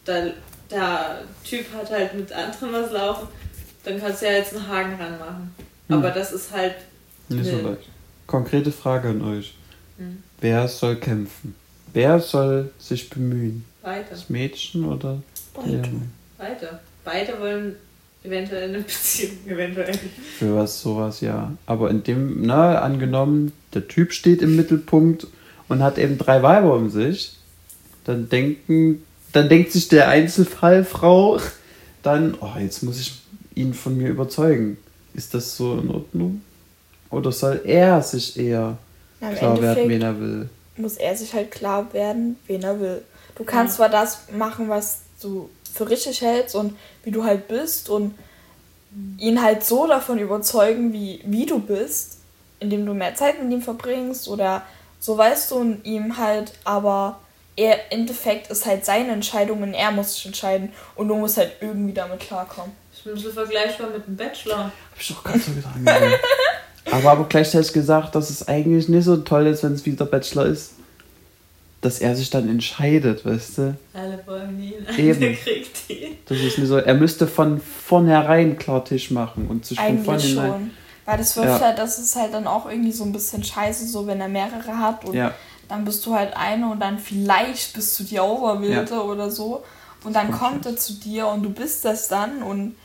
[0.05, 0.27] da,
[0.71, 3.27] der Typ hat halt mit anderen was laufen,
[3.83, 5.53] dann kannst du ja jetzt einen Haken ranmachen.
[5.87, 5.97] Hm.
[5.97, 6.75] Aber das ist halt,
[7.37, 7.89] Nicht so leicht.
[8.27, 9.55] Konkrete Frage an euch.
[9.97, 10.17] Hm.
[10.39, 11.55] Wer soll kämpfen?
[11.93, 13.65] Wer soll sich bemühen?
[13.81, 15.21] weiter, Das Mädchen oder
[15.55, 15.73] der Beide.
[15.75, 16.01] Junge?
[16.37, 16.79] weiter.
[17.03, 17.75] Beide wollen
[18.23, 19.93] eventuell eine Beziehung, eventuell.
[20.39, 21.51] Für was sowas, ja.
[21.65, 25.27] Aber in dem, na, angenommen, der Typ steht im Mittelpunkt
[25.67, 27.33] und hat eben drei Weiber um sich,
[28.05, 31.39] dann denken, dann denkt sich der Einzelfallfrau
[32.03, 33.13] dann, oh, jetzt muss ich
[33.55, 34.77] ihn von mir überzeugen.
[35.13, 36.41] Ist das so in Ordnung?
[37.13, 38.77] Oder soll er sich eher
[39.19, 40.49] Na, Im klar werden, wen er will?
[40.75, 43.03] muss er sich halt klar werden, wen er will.
[43.35, 47.89] Du kannst zwar das machen, was du für richtig hältst und wie du halt bist
[47.89, 48.15] und
[49.17, 52.17] ihn halt so davon überzeugen, wie, wie du bist,
[52.59, 54.63] indem du mehr Zeit mit ihm verbringst oder
[54.99, 57.19] so weißt du und ihm halt, aber
[57.55, 61.37] er im Endeffekt ist halt seine Entscheidung und er muss sich entscheiden und du musst
[61.37, 62.71] halt irgendwie damit klarkommen.
[62.91, 64.57] Ist ein bisschen vergleichbar mit einem Bachelor.
[64.65, 65.75] Hab ich doch ganz so gedacht.
[66.87, 66.93] ja.
[66.93, 70.05] aber, aber gleichzeitig gesagt, dass es eigentlich nicht so toll ist, wenn es wie der
[70.05, 70.71] Bachelor ist.
[71.81, 73.77] Dass er sich dann entscheidet, weißt du?
[73.93, 75.19] Alle wollen ihn, Eben.
[75.19, 76.17] der kriegt ihn.
[76.27, 76.77] Das ist nicht so.
[76.77, 80.51] Er müsste von vornherein Klartisch machen und sich von Eigentlich vornherein.
[80.51, 80.71] schon.
[81.05, 81.59] Weil das wirft Ja.
[81.59, 84.79] halt, das ist halt dann auch irgendwie so ein bisschen scheiße, so wenn er mehrere
[84.79, 85.33] hat und Ja,
[85.67, 89.63] dann bist du halt eine und dann vielleicht bist du die Auserwählte oder so.
[90.05, 92.75] Und dann kommt kommt er zu dir und du bist das dann und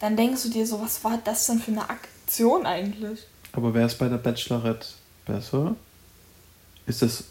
[0.00, 3.20] dann denkst du dir so, was war das denn für eine Aktion eigentlich?
[3.56, 4.86] Aber wäre es bei der Bachelorette
[5.26, 5.74] besser?
[6.86, 7.24] Ist es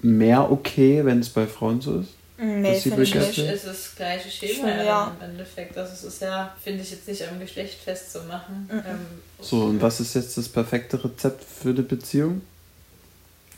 [0.00, 2.10] mehr okay, wenn es bei Frauen so ist?
[2.40, 3.38] Nee, finde ich nicht.
[3.38, 5.16] ist das gleiche Schema Schon, ja.
[5.18, 5.76] im Endeffekt.
[5.76, 8.68] Also es ist ja, finde ich jetzt nicht am Geschlecht festzumachen.
[8.70, 8.78] Mhm.
[8.86, 9.06] Ähm,
[9.40, 12.42] So, und was ist jetzt das perfekte Rezept für eine Beziehung?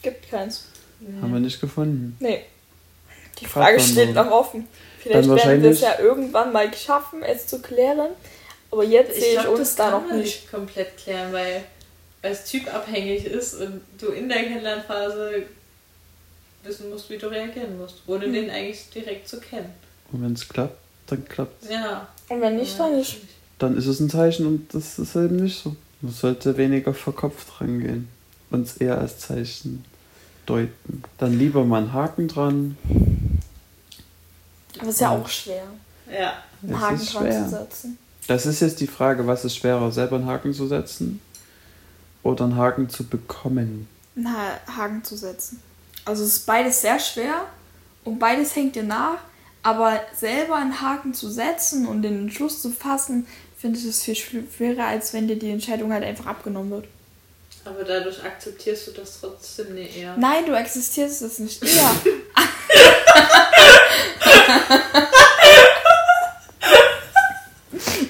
[0.00, 0.64] Gibt keins.
[1.20, 2.16] Haben wir nicht gefunden.
[2.20, 2.44] Nee.
[3.38, 4.66] Die Frag Frage dann steht noch offen.
[4.98, 8.10] Vielleicht Dann werden wir es ja irgendwann mal schaffen, es zu klären.
[8.70, 10.50] Aber jetzt sehe ich glaub, uns da kann noch nicht.
[10.50, 11.64] komplett klären, weil
[12.22, 15.44] weil es typabhängig ist und du in der Kennenlernphase
[16.62, 18.32] wissen musst, wie du reagieren musst, ohne Mhm.
[18.34, 19.72] den eigentlich direkt zu kennen.
[20.12, 22.08] Und wenn es klappt, dann klappt Ja.
[22.28, 23.18] Und wenn nicht, dann nicht.
[23.58, 25.74] Dann ist es ein Zeichen und das ist eben nicht so.
[26.02, 28.08] Man sollte weniger verkopft rangehen.
[28.50, 29.84] Und es eher als Zeichen
[30.46, 31.02] deuten.
[31.18, 32.76] Dann lieber mal einen Haken dran.
[34.78, 35.62] Aber es ist ja auch schwer,
[36.10, 36.34] Ja.
[36.62, 37.44] einen Es Haken ist dran schwer.
[37.44, 37.98] zu setzen.
[38.26, 41.20] Das ist jetzt die Frage, was ist schwerer, selber einen Haken zu setzen
[42.22, 43.88] oder einen Haken zu bekommen?
[44.16, 45.62] Einen Ha- Haken zu setzen.
[46.04, 47.46] Also es ist beides sehr schwer
[48.04, 49.18] und beides hängt dir nach.
[49.62, 53.26] Aber selber einen Haken zu setzen und den Entschluss zu fassen,
[53.58, 56.86] finde ich es viel schw- schwerer, als wenn dir die Entscheidung halt einfach abgenommen wird.
[57.66, 60.16] Aber dadurch akzeptierst du das trotzdem nicht eher.
[60.16, 61.90] Nein, du existierst es nicht eher.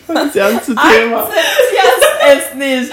[0.09, 1.25] Das ernste Thema.
[1.25, 2.93] Akzeptierst es nicht.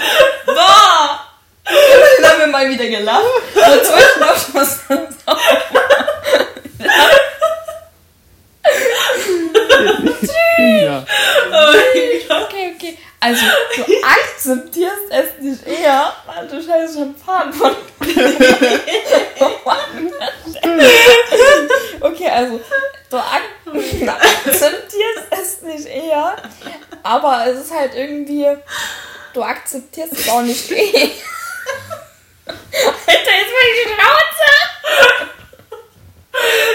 [2.48, 3.24] Wir mal wieder gelacht.
[3.54, 4.80] Wollte ich noch was
[10.58, 11.04] ja.
[12.42, 12.98] Okay, okay.
[13.20, 13.44] Also,
[13.76, 17.76] du akzeptierst es nicht eher, weil du scheiße Champagner von
[22.00, 22.60] Okay, also,
[23.10, 26.36] du, ak du akzeptierst es nicht eher,
[27.02, 28.46] aber es ist halt irgendwie,
[29.34, 31.10] du akzeptierst es auch nicht eh.
[32.48, 34.48] Alter, jetzt mal die Schnauze!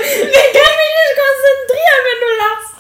[0.06, 2.74] Ich kann mich nicht konzentrieren, wenn du lachst.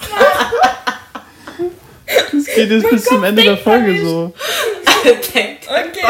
[2.33, 4.33] Das geht jetzt bis zum Ende der Folge so.
[5.33, 5.67] Denkt.
[5.67, 6.05] Okay.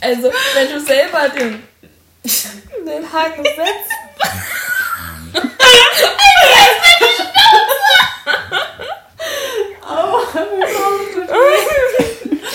[0.00, 1.62] Also, wenn du selber den,
[2.86, 3.90] den Haken setzt.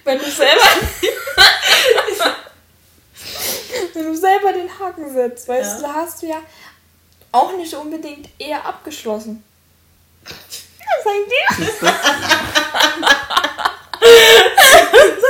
[0.04, 0.60] Wenn du selber.
[3.94, 5.76] wenn du selber den Haken setzt, weißt Ja.
[5.76, 6.40] du, da hast du ja
[7.32, 9.42] auch nicht unbedingt eher abgeschlossen.
[10.24, 11.66] Was sagt ihr?
[11.66, 11.80] das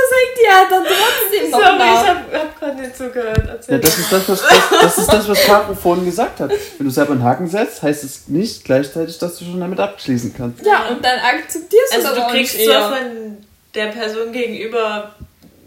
[0.09, 2.01] sagt ihr ja dann trotzdem noch Sorry, nach.
[2.03, 3.67] ich hab, hab gerade nicht zugehört.
[3.67, 6.51] Ja, das ist das, was, das, das ist das, was Caro vorhin gesagt hat.
[6.77, 10.33] Wenn du selber einen Haken setzt, heißt es nicht gleichzeitig, dass du schon damit abschließen
[10.35, 10.65] kannst.
[10.65, 13.37] Ja, und dann akzeptierst du also das du auch kriegst zwar von
[13.73, 15.15] der Person gegenüber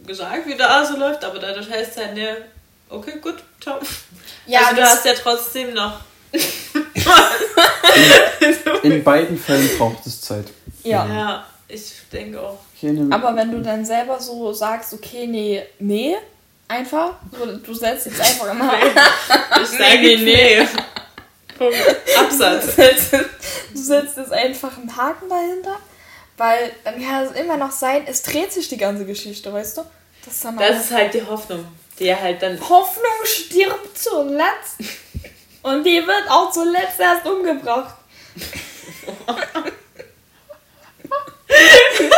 [0.07, 2.37] gesagt, wie der so läuft, aber dadurch heißt es halt, ne,
[2.89, 3.79] okay, gut, ciao.
[4.47, 6.01] Ja, also du hast ja trotzdem noch.
[8.83, 10.47] In beiden Fällen braucht es Zeit.
[10.83, 11.07] Ja.
[11.07, 12.59] Ja, ich denke auch.
[12.83, 16.17] In Aber wenn du dann selber so sagst, okay, nee, nee,
[16.71, 18.73] einfach, so, du setzt jetzt einfach immer
[19.61, 20.69] Ich sage nee, nee.
[21.59, 21.77] Punkt.
[22.17, 22.67] Absatz.
[22.67, 25.77] Du setzt, du setzt jetzt einfach einen Haken dahinter,
[26.37, 29.83] weil dann kann es immer noch sein, es dreht sich die ganze Geschichte, weißt du?
[30.25, 31.67] Das ist Das ist halt die Hoffnung,
[31.99, 32.59] die halt dann.
[32.61, 34.79] Hoffnung stirbt zuletzt
[35.63, 37.97] und die wird auch zuletzt erst umgebracht.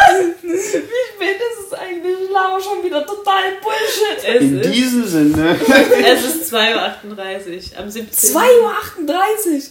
[0.42, 2.16] Wie spät ist es eigentlich?
[2.24, 4.36] Ich laber schon wieder total Bullshit.
[4.36, 5.56] Es in ist, diesem Sinne.
[6.06, 8.36] es ist 2.38 Uhr am 17.
[8.36, 9.62] 2.38 Uhr.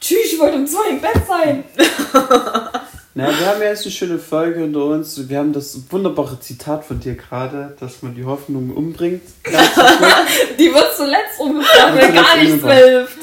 [0.00, 1.64] Tschüss, ich wollte um 2 im Bett sein.
[3.16, 5.28] Na, wir haben ja jetzt eine schöne Folge hinter uns.
[5.28, 9.22] Wir haben das wunderbare Zitat von dir gerade, dass man die Hoffnung umbringt.
[10.58, 13.18] Die wird zuletzt umgebracht, wenn gar nichts mehr hilft.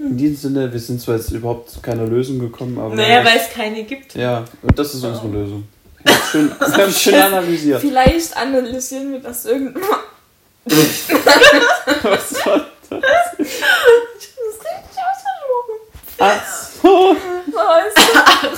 [0.00, 2.96] In diesem Sinne, wir sind zwar jetzt überhaupt zu keiner Lösung gekommen, aber.
[2.96, 4.14] Naja, weil es keine gibt.
[4.14, 5.64] ja, und das ist unsere Lösung.
[6.30, 7.80] Schön, haben schön analysiert.
[7.80, 10.00] Vielleicht analysieren wir das irgendwann.
[12.02, 12.98] Was war das?
[12.98, 13.62] Das ist
[14.58, 15.76] richtig ausgesprochen.
[16.18, 16.42] Ach
[16.82, 17.16] so.
[17.52, 17.98] Weißt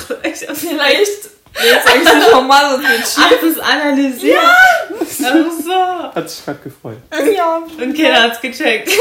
[0.08, 0.14] du?
[0.28, 1.30] Ich hab Vielleicht.
[1.60, 4.38] Jetzt sag ich nicht nochmal, sonst wird Ach, das analysiert?
[4.38, 6.14] Ach so.
[6.14, 6.98] Hat sich gerade gefreut.
[7.16, 7.36] schief.
[7.36, 7.56] Ja.
[7.56, 8.90] Und keiner hat's gecheckt.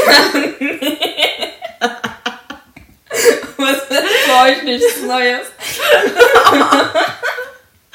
[3.58, 5.46] Was ist für euch nichts Neues?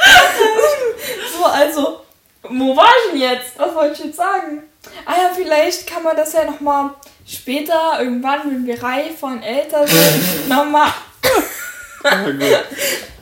[1.38, 2.02] so, also,
[2.44, 3.58] wo war ich denn jetzt?
[3.58, 4.64] Was wollte ich jetzt sagen?
[5.06, 6.92] Ah ja, vielleicht kann man das ja nochmal
[7.26, 10.90] später, irgendwann, wenn wir reif und älter sind, nochmal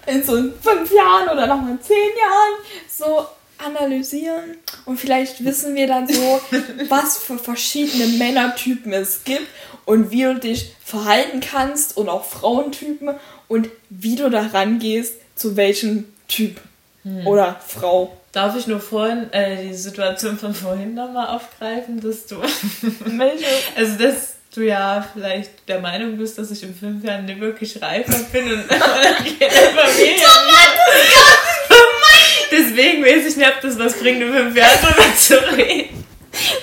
[0.08, 2.54] in so fünf Jahren oder nochmal in zehn Jahren
[2.89, 3.28] so
[3.60, 6.41] analysieren und vielleicht wissen wir dann so,
[6.89, 9.48] was für verschiedene Männertypen es gibt
[9.86, 13.12] und wie du dich verhalten kannst und auch Frauentypen
[13.48, 16.60] und wie du da rangehst, zu welchem Typ
[17.25, 18.15] oder Frau.
[18.31, 22.37] Darf ich nur vorhin äh, die Situation von vorhin nochmal aufgreifen, dass du.
[23.05, 23.45] Welche?
[23.75, 27.81] Also, dass du ja vielleicht der Meinung bist, dass ich in fünf Jahren nicht wirklich
[27.81, 30.15] reifer bin und geht der Familie.
[32.51, 36.05] Deswegen weiß ich nicht, ob das was bringt, in fünf Jahren drüber zu reden.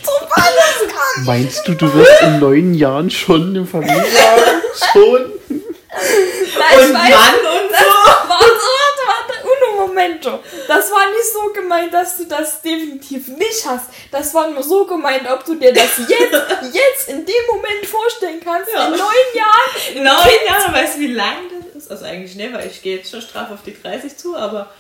[0.03, 1.27] So war das gar nicht.
[1.27, 4.63] Meinst du, du wirst in neun Jahren schon eine Familie haben?
[4.93, 5.33] Schon?
[5.49, 7.85] Nein, Und Mann und so.
[8.29, 10.39] Warte, warte, warte, uno momento.
[10.67, 13.87] Das war nicht so gemeint, dass du das definitiv nicht hast.
[14.11, 16.09] Das war nur so gemeint, ob du dir das jetzt,
[16.73, 18.87] jetzt in dem Moment vorstellen kannst, Ja.
[18.87, 19.01] in neun
[19.35, 19.95] Jahren.
[19.97, 21.37] In neun Jahren, weißt du, wie lang
[21.75, 21.91] das ist?
[21.91, 24.71] Also eigentlich nicht, weil ich gehe jetzt schon straff auf die 30 zu, aber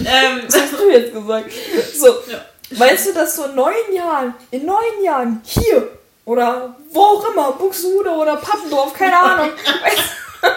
[0.00, 1.50] ähm, Was hast du jetzt gesagt?
[1.94, 2.44] So, ja.
[2.70, 5.88] weißt du, dass du in neun Jahren, in neun Jahren hier
[6.24, 9.50] oder wo auch immer, Buxtehude oder Pappendorf, keine Ahnung,
[9.82, 9.98] weißt
[10.42, 10.48] du,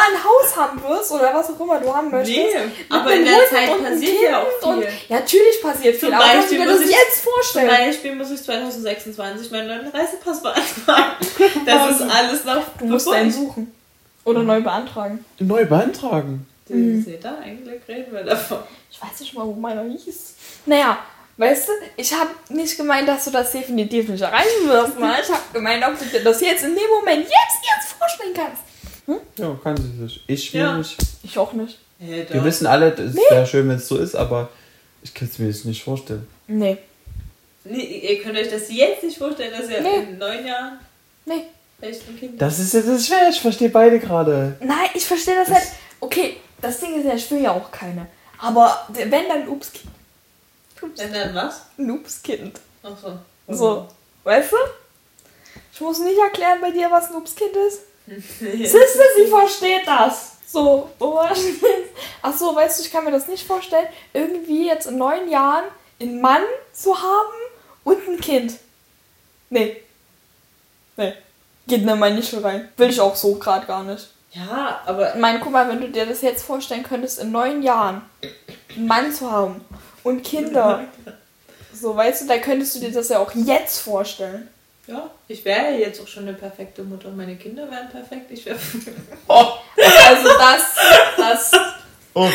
[0.00, 2.36] ein Haus haben wirst oder was auch immer du haben möchtest.
[2.38, 2.46] Nee,
[2.88, 4.92] aber in der Hund Zeit und passiert ja auch und- viel.
[5.08, 7.32] Ja, natürlich passiert viel, Zum aber kannst du Beispiel dir das muss ich- jetzt Zum
[7.32, 7.68] vorstellen?
[7.68, 11.16] Beispiel muss ich 2026 meinen neuen Reisepass beantragen.
[11.66, 13.74] Das ist alles noch Du musst bevor einen suchen
[14.24, 15.24] oder neu beantragen.
[15.38, 16.46] Neu beantragen.
[16.68, 18.58] Die seht ihr eigentlich, reden wir davon.
[18.90, 20.34] Ich weiß nicht mal, wo meiner hieß.
[20.66, 20.98] Naja,
[21.38, 24.98] weißt du, ich habe nicht gemeint, dass du das definitiv nicht erreichen wirst.
[24.98, 25.16] Ne?
[25.22, 27.32] Ich habe gemeint, ob du dir das jetzt in dem Moment jetzt,
[27.62, 28.62] jetzt vorstellen kannst.
[29.36, 30.22] Ja, kann sie sich.
[30.26, 30.76] Ich will Ja.
[30.76, 30.96] nicht.
[31.22, 31.78] Ich auch nicht.
[31.98, 34.48] Hey, Wir wissen alle, es wäre schön, wenn es so ist, aber
[35.02, 36.26] ich kann es mir jetzt nicht vorstellen.
[36.46, 36.78] Nee.
[37.64, 39.96] Nee, ihr könnt euch das jetzt nicht vorstellen, dass ihr Nee.
[40.10, 40.78] in neun Jahren
[41.26, 41.44] Nee.
[41.78, 44.56] vielleicht ein Kind Das ist jetzt das ist schwer, ich verstehe beide gerade.
[44.60, 45.66] Nein, ich verstehe das halt.
[46.00, 48.06] Okay, das Ding ist ja, ich will ja auch keine.
[48.38, 49.90] Aber wenn dann ein Upskind.
[50.96, 51.62] Wenn dann was?
[51.76, 52.60] Ein Upskind.
[52.84, 53.18] Ach so.
[53.48, 53.88] So,
[54.24, 54.56] weißt du?
[55.74, 57.80] Ich muss nicht erklären bei dir, was ein Upskind ist.
[58.40, 60.32] Siehste, sie versteht das.
[60.46, 61.36] So, jetzt?
[62.22, 65.64] Ach so, weißt du, ich kann mir das nicht vorstellen, irgendwie jetzt in neun Jahren
[66.00, 66.42] einen Mann
[66.72, 67.34] zu haben
[67.84, 68.54] und ein Kind.
[69.50, 69.82] Nee.
[70.96, 71.12] Nee.
[71.66, 72.68] Geht in meine Nische rein.
[72.76, 74.08] Will ich auch so gerade gar nicht.
[74.32, 77.62] Ja, aber Ich meine, guck mal, wenn du dir das jetzt vorstellen könntest, in neun
[77.62, 78.02] Jahren
[78.74, 79.64] einen Mann zu haben
[80.02, 80.84] und Kinder.
[81.80, 84.48] So, weißt du, da könntest du dir das ja auch jetzt vorstellen.
[84.88, 87.10] Ja, ich wäre ja jetzt auch schon eine perfekte Mutter.
[87.10, 88.30] Meine Kinder wären perfekt.
[88.30, 88.58] Ich wäre.
[89.28, 90.62] Also das,
[91.16, 91.52] das,
[92.14, 92.28] Oh,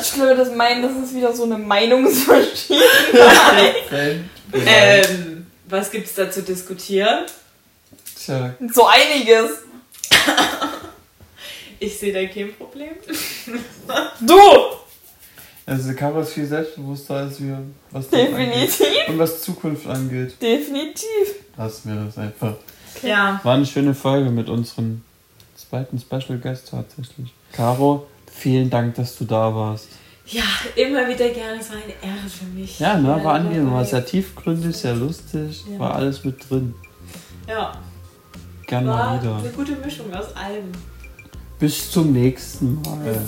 [0.00, 4.24] ich glaube, das meinen, das ist wieder so eine Meinungsverschiedenheit.
[4.52, 7.24] ähm, was gibt's da zu diskutieren?
[8.16, 9.50] Tja, So einiges.
[11.78, 12.90] Ich sehe da kein Problem.
[14.20, 14.40] Du!
[15.70, 18.08] Also Caro ist viel selbstbewusster als wir, was.
[18.08, 18.86] Definitiv.
[19.08, 20.34] Und was Zukunft angeht.
[20.42, 21.34] Definitiv.
[21.56, 22.54] Lassen wir das einfach.
[23.02, 23.40] Ja.
[23.42, 25.02] War eine schöne Folge mit unserem
[25.56, 27.32] zweiten Special Guest tatsächlich.
[27.52, 29.88] Caro, vielen Dank, dass du da warst.
[30.26, 30.42] Ja,
[30.76, 31.60] immer wieder gerne.
[31.60, 32.78] Es war eine Ehre für mich.
[32.78, 35.78] Ja, ne, war angenehm, war sehr tiefgründig, sehr lustig, Ja.
[35.78, 36.74] war alles mit drin.
[37.48, 37.72] Ja,
[38.66, 39.36] Gerne war mal wieder.
[39.38, 40.70] eine gute Mischung aus allem.
[41.58, 43.20] Bis zum nächsten Mal.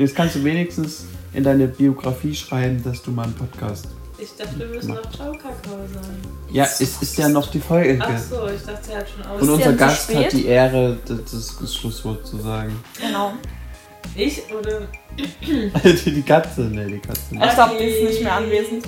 [0.00, 3.86] Jetzt kannst du wenigstens in deine Biografie schreiben, dass du mal einen Podcast.
[4.16, 6.22] Ich dachte, wir müssen noch Ciao Kakao sagen.
[6.50, 7.98] Ja, es ist ja noch die Folge.
[8.00, 9.42] Ach so, ich dachte, er hat schon aus.
[9.42, 10.16] Und unser Gast spät.
[10.16, 12.82] hat die Ehre, das, das Schlusswort zu sagen.
[12.98, 13.34] Genau.
[14.14, 14.88] Ich oder.
[16.06, 17.20] die Katze, ne, die Katze.
[17.32, 17.54] Ich Nicht.
[17.54, 18.86] glaube, die ist nicht mehr anwesend.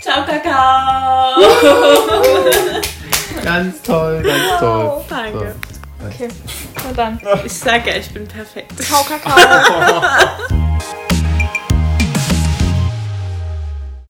[0.00, 1.40] Ciao Kakao!
[3.44, 5.04] Ganz toll, ganz toll.
[5.08, 5.54] Danke.
[6.14, 6.28] Okay,
[6.84, 7.20] na dann.
[7.44, 8.72] Ich sage ja, ich bin perfekt.
[8.82, 10.02] Ciao, Kakao.